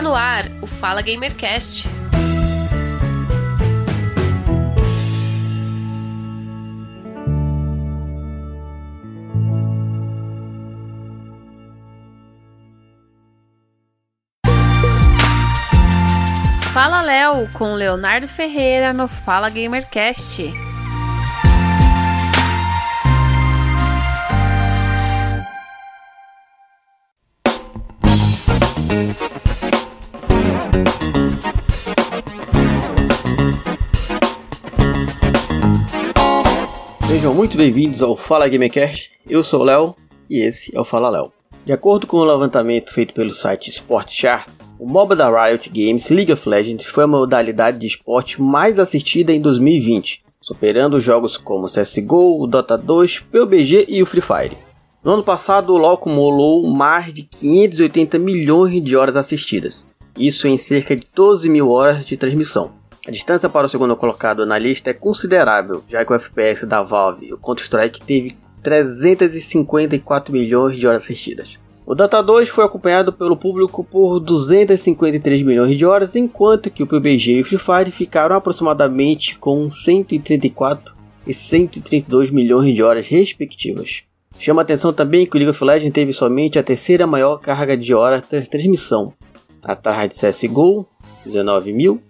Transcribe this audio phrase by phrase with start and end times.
[0.00, 1.86] Está no ar o Fala Gamercast.
[16.72, 20.40] Fala Léo com Leonardo Ferreira no Fala Gamercast.
[37.20, 39.10] Sejam muito bem-vindos ao Fala Gamercast.
[39.28, 39.94] Eu sou o Léo
[40.30, 41.30] e esse é o Fala Léo.
[41.66, 44.48] De acordo com o um levantamento feito pelo site Sport Chart,
[44.78, 49.34] o MOBA da Riot Games League of Legends foi a modalidade de esporte mais assistida
[49.34, 54.56] em 2020, superando jogos como CSGO, Dota 2, PUBG e o Free Fire.
[55.04, 60.56] No ano passado, o LoL acumulou mais de 580 milhões de horas assistidas, isso em
[60.56, 62.79] cerca de 12 mil horas de transmissão.
[63.06, 66.82] A distância para o segundo colocado na lista é considerável, já que o FPS da
[66.82, 71.58] Valve, o Counter-Strike, teve 354 milhões de horas assistidas.
[71.86, 76.86] O Dota 2 foi acompanhado pelo público por 253 milhões de horas, enquanto que o
[76.86, 80.94] PUBG e o Free Fire ficaram aproximadamente com 134
[81.26, 84.02] e 132 milhões de horas respectivas.
[84.38, 87.94] Chama atenção também que o League of Legends teve somente a terceira maior carga de
[87.94, 89.14] horas de transmissão,
[89.64, 90.86] atrás de CSGO,
[91.24, 92.00] 19 mil,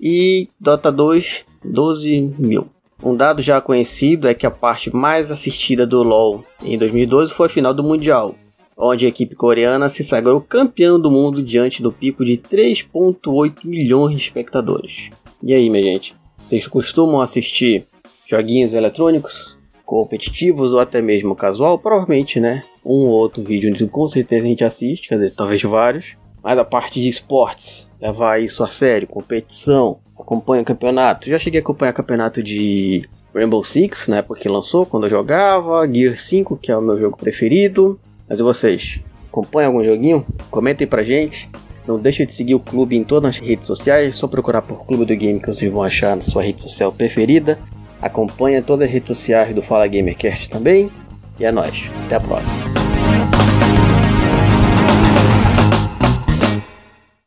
[0.00, 2.68] e Dota 2 12 mil.
[3.02, 7.46] Um dado já conhecido é que a parte mais assistida do LoL em 2012 foi
[7.46, 8.34] a final do Mundial,
[8.76, 14.16] onde a equipe coreana se sagrou campeão do mundo diante do pico de 3.8 milhões
[14.16, 15.10] de espectadores.
[15.42, 16.14] E aí, minha gente,
[16.44, 17.86] vocês costumam assistir
[18.28, 21.78] joguinhos eletrônicos, competitivos ou até mesmo casual?
[21.78, 22.64] Provavelmente, né?
[22.84, 26.16] Um ou outro vídeo com certeza a gente assiste, quer dizer, talvez vários.
[26.42, 31.28] Mas a parte de esportes, levar isso a sério, competição, acompanha campeonato.
[31.28, 35.88] Já cheguei a acompanhar campeonato de Rainbow Six, na época que lançou, quando eu jogava,
[35.92, 38.00] Gear 5, que é o meu jogo preferido.
[38.28, 39.00] Mas e vocês?
[39.28, 40.26] Acompanham algum joguinho?
[40.50, 41.48] Comentem pra gente.
[41.86, 45.04] Não deixe de seguir o clube em todas as redes sociais, só procurar por Clube
[45.04, 47.58] do Game que vocês vão achar na sua rede social preferida.
[48.00, 50.90] Acompanha todas as redes sociais do Fala Gamercast também.
[51.38, 51.88] E é nóis.
[52.06, 52.99] Até a próxima.